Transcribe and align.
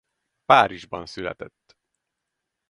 Párizsban 0.45 1.05
született. 1.05 1.77